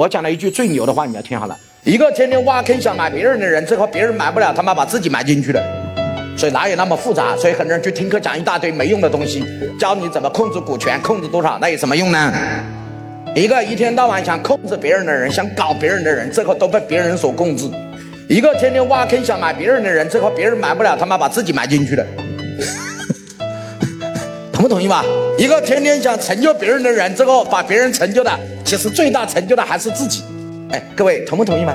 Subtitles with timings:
[0.00, 1.54] 我讲了一句最牛的话，你要听好了。
[1.84, 5.62] 一个天天挖坑想买别人的人，最后别人买不了，他妈把自己买进去了。
[6.38, 7.36] 所以哪有那么复杂？
[7.36, 9.44] 所以很多人去听课讲一大堆没用的东西，
[9.78, 12.32] 教你怎么控制股权，控制多少，那有什么用呢？
[13.34, 17.68] 一个一天到晚想控制别人的人，想搞别人的人，最后都被别人所控制。
[18.26, 22.06] 一个天天挖坑想买别人的人，最后别人买不了，他妈把自己买进去了。
[24.60, 25.02] 同不同意吧？
[25.38, 28.30] 一个天天想成就别人的人，最后把别人成就的，
[28.62, 30.22] 其实最大成就的还是自己。
[30.70, 31.74] 哎，各位同不同意吗？